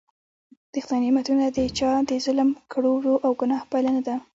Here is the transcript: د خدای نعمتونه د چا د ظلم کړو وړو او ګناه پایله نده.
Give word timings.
د 0.73 0.75
خدای 0.83 0.99
نعمتونه 1.03 1.43
د 1.57 1.59
چا 1.77 1.91
د 2.09 2.11
ظلم 2.25 2.49
کړو 2.71 2.89
وړو 2.95 3.15
او 3.25 3.31
ګناه 3.41 3.61
پایله 3.71 3.91
نده. 3.97 4.15